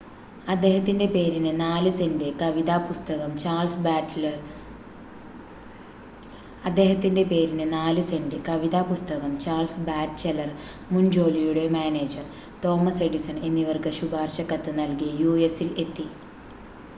[0.47, 2.77] അദ്ദേഹത്തിന്റെ പേരിന് 4 സെൻറ് കവിതാ
[8.89, 10.49] പുസ്തകം ചാൾസ് ബാറ്റ്‌ചെലർ
[10.91, 12.25] മുൻ ജോലിയുടെ മാനേജർ
[12.65, 16.07] തോമസ് എഡിസൺ എന്നിവർക്ക് ശുപാർശ കത്ത് നൽകി യുഎസിൽ എത്തി